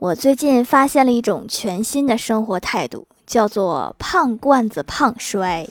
[0.00, 5.66] 我最近发现了一种全新的生活态度，叫做“胖罐子胖摔”。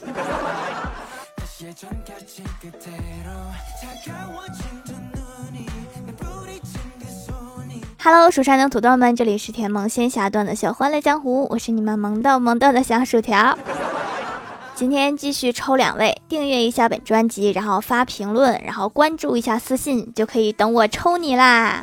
[8.02, 13.58] Hello，蜀山的土豆们，这里是甜萌仙侠段的小欢乐江湖，我是你们萌逗萌逗的小薯条。
[14.74, 21.82] 今天继续抽两位，订阅一下本专辑，然后发评论，然后关注一下私信，就可以等我抽你啦。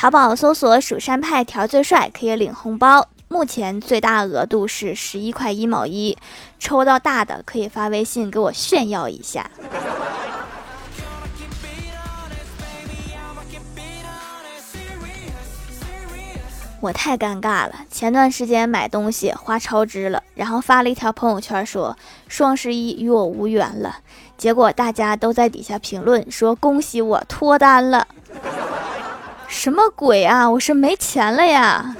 [0.00, 3.06] 淘宝搜索“蜀山派条最帅”，可以领红包。
[3.28, 6.16] 目前最大额度是十一块一毛一，
[6.58, 9.50] 抽到大的可以发微信给我炫耀一下。
[16.80, 21.94] 我太尴尬了，前段时间买东西花超支了，然后发了一条朋友圈说
[22.26, 23.98] 双十一与我无缘了，
[24.38, 28.08] 结果大家都在底下评论说恭喜我脱单了。
[29.50, 30.48] 什么鬼啊！
[30.48, 31.96] 我是没钱了呀！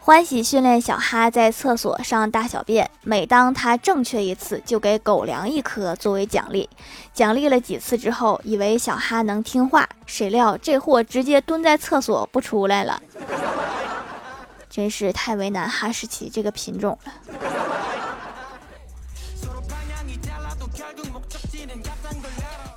[0.00, 6.68] 欢喜训练小哈在厕所上大小便，每当他正确一次，就给狗粮一颗作为奖励。
[7.12, 13.00] 奖励了几次之后，以为小哈能听话，谁料这货直接蹲在厕所不出来了，
[14.70, 17.12] 真是太为难哈士奇这个品种了。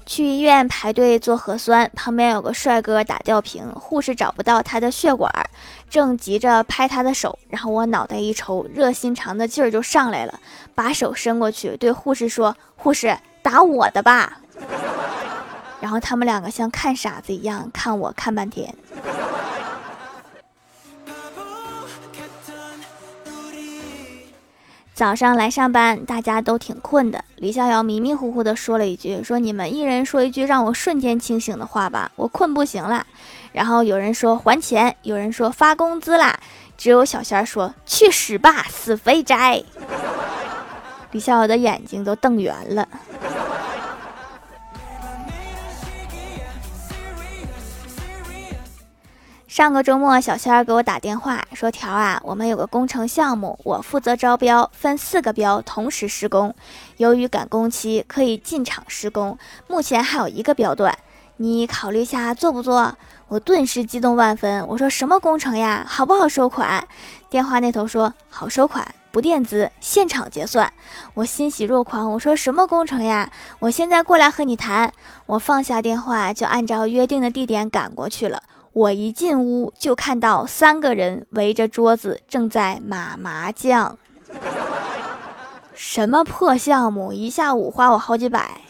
[0.06, 5.32] 去医院排队做核酸，旁边有个帅哥打吊瓶，护士找不到他的血管，
[5.90, 10.40] 正急着拍他的手，然后我脑袋一抽，热心肠的劲儿就上来了，
[10.76, 14.40] 把手伸过去对护士说：“护士，打我的吧。”
[15.80, 18.74] 然后他们两个像看傻子一样看我看半天。
[24.94, 27.26] 早上来上班，大家都挺困的。
[27.38, 33.08] 李逍遥迷迷糊糊的说了一句：“说你们一人说一句让我瞬间清醒的话吧，我困不行了。”
[33.52, 36.40] 然后有人说还钱，有人说发工资啦，
[36.78, 39.64] 只有小仙儿说去死吧，死肥宅！
[41.10, 42.88] 李逍遥的眼睛都瞪圆了。
[49.54, 56.56] 上个周末，小仙儿给我打电话说：“条啊，我们有个工程项目，我负责招标，分四个标同时施工。
[56.98, 59.38] 由于赶工期，可以进场施工。
[59.68, 60.98] 目前还有一个标段，
[61.38, 62.98] 你考虑下做不做？”
[63.30, 65.86] 我顿时激动万分，我说：“什么工程呀？
[65.88, 66.88] 好不好收款？”
[67.30, 70.74] 电话那头说：“好收款，不垫资，现场结算。”
[71.14, 73.30] 我欣喜若狂，我说：“什么工程呀？
[73.60, 74.92] 我现在过来和你谈。”
[75.28, 78.42] 我放下电话，就按照约定的地点赶过去了。
[78.74, 84.00] 我一进屋就看到三个人围着桌子正在码麻将，
[85.76, 88.62] 什么破项目，一下午花我好几百。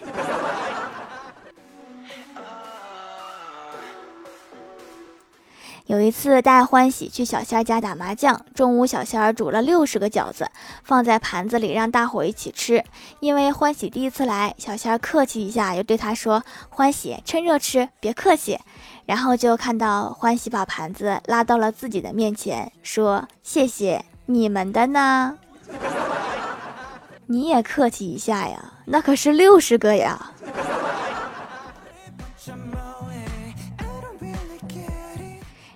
[5.86, 10.50] 有一次带欢喜去小仙儿家打麻将，中午小仙儿煮了六十个饺子，
[10.84, 12.84] 放在盘子里让大伙一起吃。
[13.22, 18.59] 因为欢喜第一次来，小仙儿客气一下，又对他说：“欢喜，趁热吃，别客气。”
[19.06, 25.38] 然后就看到欢喜把盘子拉到了自己的面前，说：“谢谢你们的呢，
[27.28, 30.31] 你也客气一下呀，那可是六十个呀。”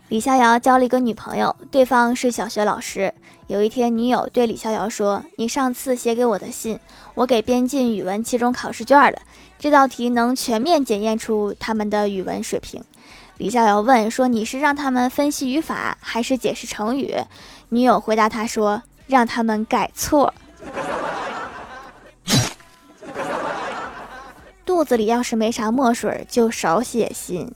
[0.09, 3.13] 李逍遥交了一个女朋友，对方是小学老师。
[3.47, 6.79] 有一天，女友对李逍遥说：“你上次写给我的信，
[7.13, 9.19] 我给编进语文期中考试卷了，
[9.59, 12.83] 这道题能全面检验出他们的语文水平。”
[13.37, 17.13] 李逍遥问说：“你是让他们分析语法，还是解释成语？”
[17.69, 20.33] 女友回答他说：“让他们改错。
[24.65, 27.51] 肚子里要是没啥墨水，就少写信。”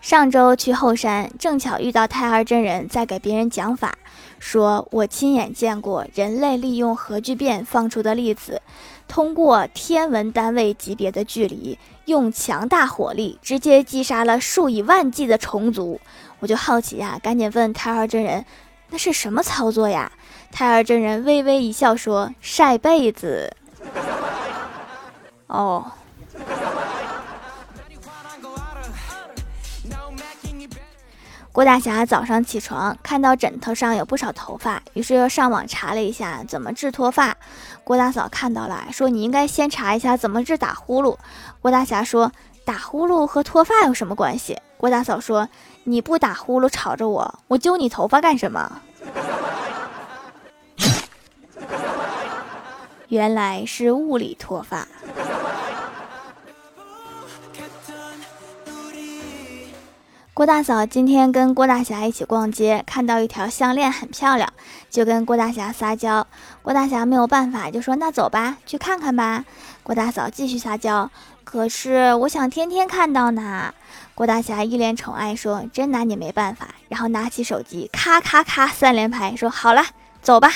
[0.00, 3.96] 上周去后山，正巧遇到太二真人在给别人讲法，
[4.44, 8.60] 说我亲眼见过人类利用核聚变放出的粒子。
[9.08, 15.98] 通过天文单位级别的距离，用强大火力直接击杀了数以万计的虫族。
[16.40, 18.44] 我就好奇呀，赶紧问太二真人，
[18.90, 20.12] 那是什么操作呀？
[20.52, 23.50] 太二真人微微一笑说：“晒被子。”
[25.48, 25.90] 哦。
[31.54, 37.36] 郭大侠早上起床，看到枕头上有不少头发，于是又上网查了一下怎么治脱发。
[37.84, 41.16] 郭大嫂看到了，说：“你应该先查一下怎么治打呼噜。”
[41.62, 42.32] 郭大侠说
[42.66, 45.48] ：“打呼噜和脱发有什么关系？”郭大嫂说
[45.84, 48.82] ：“你不打呼噜吵着我，我揪你头发干什么？”
[53.06, 54.88] 原来是物理脱发。
[60.34, 64.52] 郭大嫂今天跟郭大侠一起逛街，看到一条项链很漂亮，
[64.90, 66.26] 就跟郭大侠撒娇。
[66.60, 69.44] 郭大侠没有办法，就说：“那走吧，去看看吧。”
[69.84, 71.08] 郭大嫂继续撒娇
[71.44, 73.72] ：“可是我想天天看到呢。”
[74.16, 79.84] 郭大侠一脸宠爱说：“真拿你没办法。”然后拿起手机，咔咔咔三连拍，说：“好了，
[80.20, 80.50] 走吧，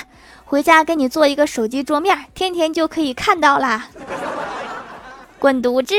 [0.45, 3.87] 回家给你做一个手机桌面，天天就可以看到啦。
[5.39, 5.95] ”滚犊子！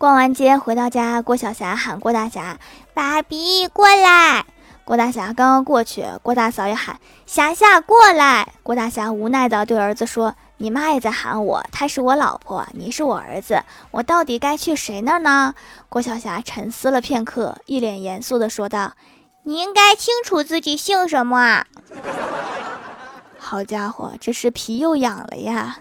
[0.00, 2.56] 逛完街回到家，郭晓霞喊郭大侠
[2.94, 4.46] ：“爸比过来！”
[4.82, 15.54] 郭大侠刚刚过去，郭大嫂也喊：“霞霞过来！”郭大侠无奈地对儿子说：“你妈也在喊我，她是我老婆，你是我儿子，我到底该去谁那儿呢？”
[15.90, 18.94] 郭晓霞沉思了片刻，一脸严肃地说道
[19.44, 21.66] ：“你应该清楚自己姓什么啊！”
[23.36, 25.80] 好家伙，这是皮又痒了呀！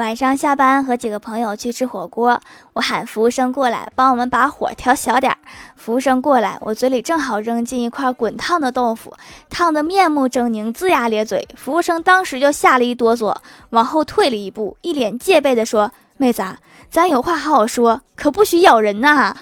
[0.00, 2.40] 晚上下班和几个朋友去吃火锅，
[2.72, 5.36] 我喊服务生过来帮我们把火调小点儿。
[5.76, 9.12] 服务生过来，我嘴里正好扔进一块滚烫的豆腐，
[9.50, 11.46] 烫得面目狰狞，龇牙咧嘴。
[11.54, 13.36] 服务生当时就吓了一哆嗦，
[13.70, 16.42] 往后退了一步，一脸戒备地说：“妹子，
[16.90, 19.36] 咱有话好好说，可不许咬人呐！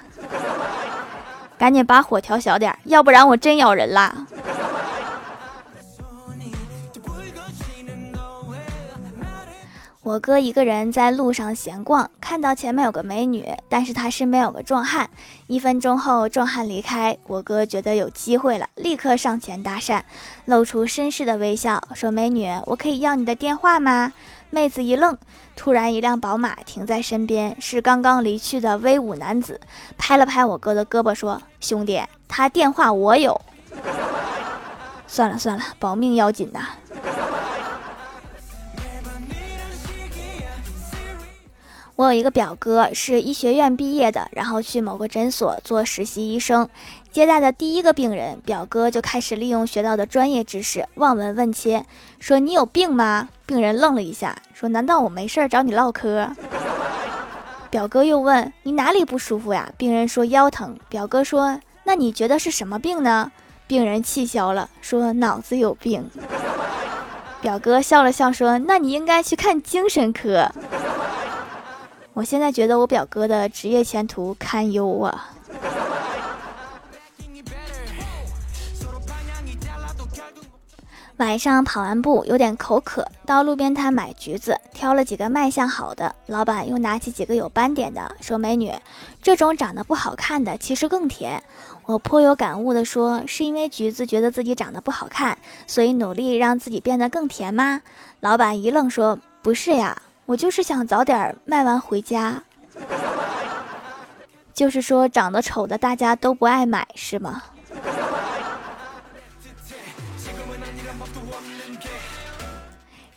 [1.57, 4.13] 赶紧把火调小点儿，要不然我真咬人啦！”
[10.09, 15.11] 我哥一个人在路上闲逛，看到前面有个美女，但是他身边有个壮汉。
[15.49, 20.01] 一分钟后，壮汉离开，我哥觉得有机会了，立刻上前搭讪，
[20.47, 24.15] 露出绅士的微笑，说：“美女，我可以要你的电话吗？”
[24.49, 25.15] 妹子一愣，
[25.55, 29.61] 突然一辆宝马停在身边，是刚刚离去的威武男子，
[29.99, 33.39] 拍了拍我哥的胳膊，说：“兄弟，他电话我有。”
[35.07, 36.61] 算了算了，保命要紧呐。
[41.99, 46.69] 我有一个表哥是医学院毕业的，然后去某个诊所做实习医生，
[47.11, 51.85] 接待的第一个病人，表哥就开始利用学到的专业知识望闻问切，
[52.21, 53.29] 说你有病吗？
[53.47, 56.31] 病人愣了一下，说难道我没事找你唠嗑？
[57.69, 59.69] 表哥又问你哪里不舒服呀？
[59.77, 60.79] 病人说腰疼。
[60.89, 63.33] 表哥说那你觉得是什么病呢？
[63.67, 66.09] 病人气消了，说脑子有病。
[67.43, 70.49] 表哥笑了笑说那你应该去看精神科。
[72.19, 75.31] 我现在觉得我表哥的职业前途堪忧啊！
[81.19, 86.13] 晚上跑完步有点口渴，到路边摊买橘子，挑了几个卖相好的。
[86.27, 88.75] 老板又拿起几个有斑点的，说：“美女，
[89.23, 91.41] 这种长得不好看的其实更甜。”
[91.87, 95.39] 我颇有感悟的说：“是因为橘子觉得自己长得不好看，
[95.69, 97.83] 所以努力让自己变得更甜吗？”
[98.19, 102.43] 老板一愣说：“不是呀。”我就是想早点卖完回家，
[104.53, 107.43] 就是说长得丑的大家都不爱买是吗？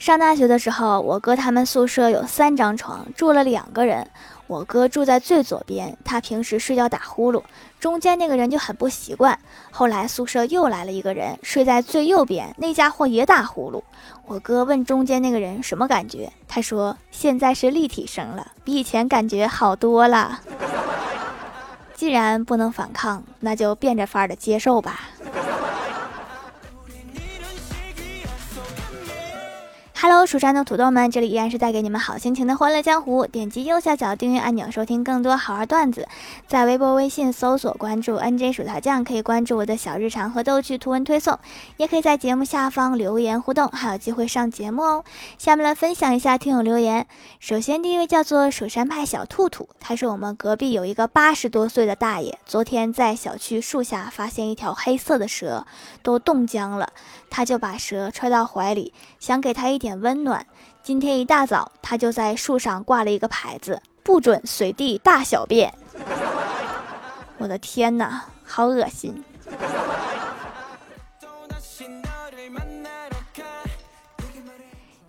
[0.01, 4.07] 上大学的时候，我哥他们宿舍有三张床，住了两个人。
[4.47, 7.44] 我哥住在最左边，他平时睡觉打呼噜，
[7.80, 9.37] 中间那个人就很不习惯。
[9.69, 13.83] 后来宿舍又来了一个人，睡在最右边，那家伙也打呼噜。
[14.25, 20.40] 我哥问中间那个人什么感觉，他说现在是立体声了，比以前感觉好多了。
[21.94, 25.02] 既然不能反抗，那就变着法儿的接受吧。
[30.03, 33.27] Hello，蜀山的土豆们，这里依然是带给你们好心情的欢乐江湖。
[33.27, 36.07] 点击右下角订阅按钮，收听更多好玩段子。
[36.47, 41.37] 在微博、微信搜索关注 NJ 薯条酱，可以关注我的小日常和逗趣图文推送，
[41.77, 45.03] 也可以在节目下方留言互动，还有机会上节目哦。
[45.37, 47.05] 下面来分享一下听友留言。
[47.39, 55.67] 首先，第一位叫做蜀山派小兔兔，他说我们隔壁有一个八十多岁的大爷，昨天在小区树下发现一条黑色的蛇，
[56.01, 56.91] 都冻僵了，
[57.31, 60.00] 他就把蛇揣到怀里，想给他一点。
[60.02, 60.45] 温暖。
[60.83, 65.73] 今天一大早，他就在树上挂了一个牌子，不准随地大小便。
[67.40, 69.23] 我的天哪，好恶心！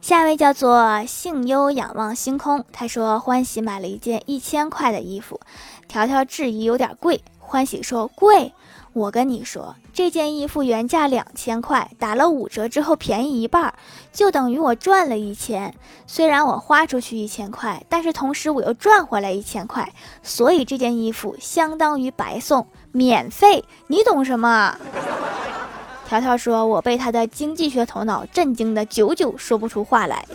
[0.01, 5.41] 下一位叫做幸优仰望星空，他说欢喜买了一件一千块的衣服，
[5.89, 7.23] 条条质疑有点贵。
[7.39, 8.53] 欢喜说贵。
[8.95, 13.73] 我跟你说，这件衣服原价两千块，打了五折之后便宜一半，
[14.13, 15.75] 就等于我赚了一千。
[16.07, 19.91] 虽然我花出去一千块，但是同时我又赚回来一千块，
[20.23, 23.65] 所以这件衣服相当于白送，免费。
[23.87, 24.77] 你懂什么？
[26.07, 30.27] 条条说：“我被他的经济学头脑震惊的久久说不出话来。”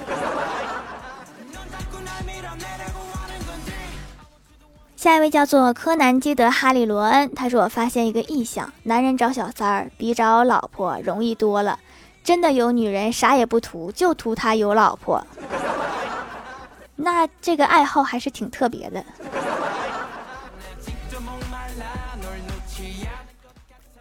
[4.98, 11.78] 下一位叫做柯南基德哈里罗恩，他说：“我发现一个异象，男人找小三儿比找老婆容易多了。
[12.24, 15.24] 真的有女人啥也不图，就图他有老婆。
[16.98, 19.06] 那这个爱好还是挺特别的。”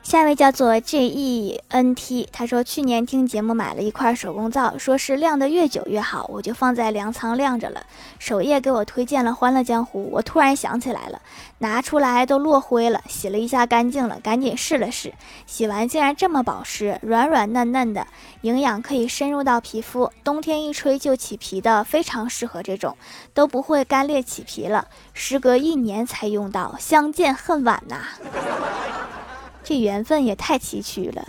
[0.07, 7.85] 下一位叫做 J E N T，他说去年听节目买了一块手工皂，说是晾得越久越好，我就放在粮仓晾着了。
[8.21, 11.21] 首页给我推荐了《欢乐江湖》，我突然想起来了，
[11.59, 15.13] 拿出来都落灰了，洗了一下干净了，赶紧试了试，
[15.45, 18.07] 洗完竟然这么保湿，软软嫩嫩的，
[18.43, 22.97] 营养可以深入到皮肤，冬天一吹就起皮的，非常适合这种，
[23.35, 24.87] 都不会干裂起皮了。
[25.13, 28.05] 时隔一年才用到，相见恨晚呐。
[29.69, 31.27] 这缘分也太崎岖了。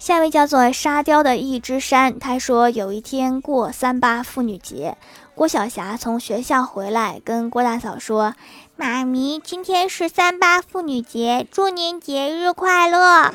[0.00, 4.96] 下一位叫做沙雕的一只山，他说有一天过三八妇女节，
[5.36, 8.34] 郭晓霞从学校回来，跟郭大嫂说
[8.74, 13.32] ：“妈咪，今天是三八妇女节，祝您节日快乐。”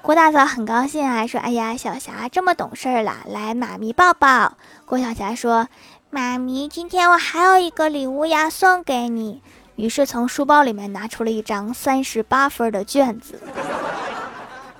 [0.00, 4.54] 郭大嫂很高兴啊，说：“哎呀，小霞这么懂事儿啦，来，妈咪抱抱。”
[4.86, 5.68] 郭晓霞说。
[6.14, 9.42] 妈咪，今天我还有一个礼物要送给你。
[9.74, 13.40] 于是从书包里面拿出了一张三十八分的卷子，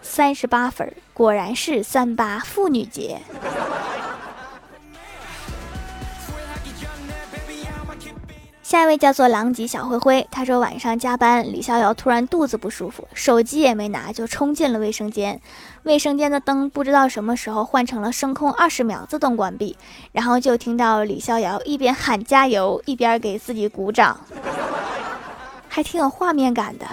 [0.00, 3.20] 三十八分，果然是三八妇女节。
[8.64, 15.38] 下一位叫做狼藉小灰灰，他说晚上加班，李逍遥突然肚子不舒服，手机也没拿就冲进了卫生间，
[15.82, 19.76] 卫生间的灯不知道什么时候换成了声控二十秒自动关闭，
[20.12, 24.18] 然后就听到李逍遥一边喊加油，一边给自己鼓掌，
[25.68, 26.86] 还挺有画面感的。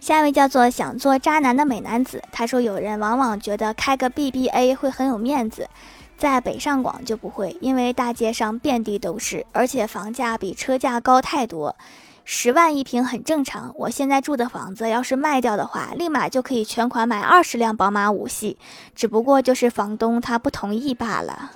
[0.00, 5.68] 下一位叫做想做渣男的美男子，他说有人往往觉得开个 BBA 会很有面子，
[6.16, 11.76] 在北上广就不会，因为大街上遍地都是，而且房价比车价高太多，
[12.24, 13.72] 十万一平很正常。
[13.76, 18.56] 我现在住的房子要是卖掉的话，立马就可以全款买二十辆宝马五系，
[18.94, 21.50] 只不过就是房东他不同意罢了。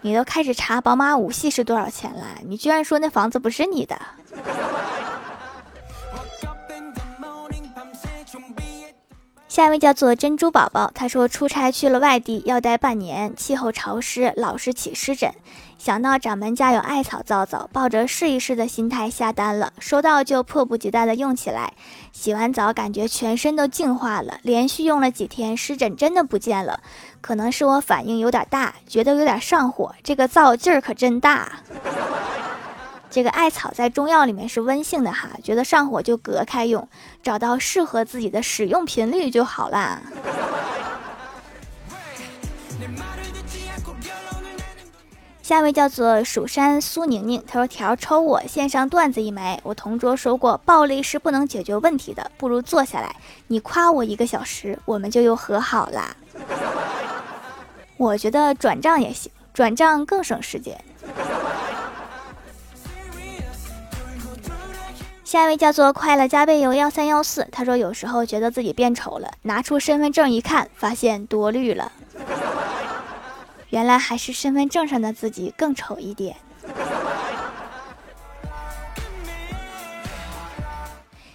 [0.00, 3.96] 你都开始查宝马五系是多少钱了，你居然说那房子不是你的？
[9.56, 15.32] 下一位叫做珍珠宝宝，他说出差去了外地，要待半年，气候潮湿，老是起湿疹。
[15.78, 21.72] 想到掌门家有艾草皂皂，抱着试一试的心态下单了，收到就迫不及待的用起来。
[22.12, 26.80] 洗完澡感觉全身都净化了，连续用了几天，湿疹真的不见了。
[27.22, 31.50] 可能是我反应有点大，觉得有点上火，这个皂劲儿可真大。
[33.10, 36.86] 这个艾草在中药里面是温性的哈，觉得上火就隔开用，
[37.22, 40.02] 找到适合自己的使用频率就好啦。
[45.42, 49.58] 下一位叫做蜀山苏宁宁，他说：“条抽我线上段子一枚。
[49.62, 53.14] 我同桌说过，暴力是不能解决问题的，不如坐下来，
[53.46, 56.16] 你夸我一个小时，我们就又和好啦。
[57.96, 60.76] 我觉得转账也行，转账更省时间。”
[65.26, 71.90] 下一位叫做快乐加倍油幺三幺四，他说有时候觉得自己变丑了，拿出身份证一看，发现多虑了，
[73.70, 76.36] 原来还是身份证上的自己更丑一点。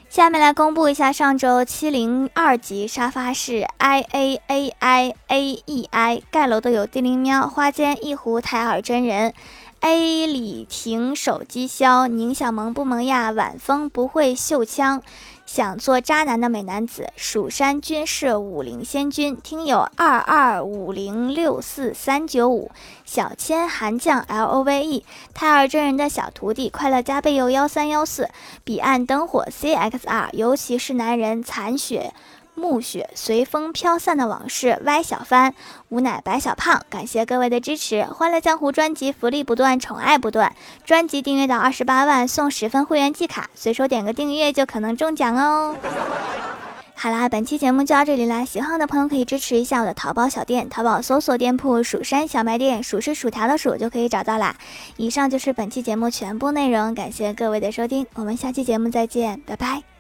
[0.10, 9.34] 下面来公布一下上周七零二级沙发是 i a a i a e i 盖楼的有地灵喵、花间一壶、台尔真人。
[9.82, 13.32] A 李婷手机销，宁小萌不萌呀？
[13.32, 15.02] 晚风不会秀枪，
[15.48, 17.12] 想做渣男的美男子。
[17.16, 22.70] 蜀山军事武林仙君，听友二二五零六四三九五。
[23.06, 28.30] 小千寒将 L O V E，胎儿真人的小徒弟，快乐加倍又幺三幺四。
[28.64, 32.14] 彼岸灯火 C X R，尤其是男人残血。
[32.54, 35.54] 暮雪随风飘散的往事，歪小帆，
[35.90, 40.56] 吾乃白小胖，感谢各位的支持，欢乐江湖专辑福利不断，宠爱不断，
[40.86, 45.76] 专辑订阅到二十八万送十分会员季卡，随手点个订阅就可能中奖哦。
[46.94, 48.46] 好啦，本期节目就到这里啦！
[48.46, 54.56] 喜欢我的朋友可以支持一下我的淘宝小店，淘宝搜索店铺“蜀山小卖店”，数是薯条的数就可以找到啦。
[54.98, 59.91] 以上就是本期节目全部内容，感谢各位的收听，我们下期节目再见，拜拜。